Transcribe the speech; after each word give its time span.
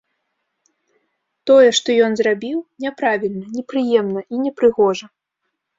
Тое, 1.51 1.69
што 1.81 1.89
ён 2.07 2.11
зрабіў, 2.23 2.57
няправільна, 2.87 3.45
непрыемна 3.61 4.21
і 4.33 4.45
непрыгожа. 4.49 5.05